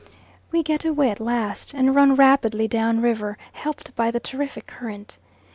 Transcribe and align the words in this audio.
We 0.51 0.63
get 0.63 0.83
away 0.83 1.11
at 1.11 1.19
last, 1.19 1.75
and 1.75 1.93
run 1.93 2.15
rapidly 2.15 2.67
down 2.67 3.01
river, 3.01 3.37
helped 3.53 3.95
by 3.95 4.09
the 4.09 4.19
terrific 4.19 4.65
current. 4.65 5.19